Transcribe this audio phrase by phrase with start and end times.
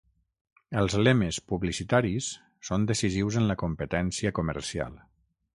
[0.81, 2.31] Els lemes publicitaris
[2.71, 4.99] són decisius en la competència comercial.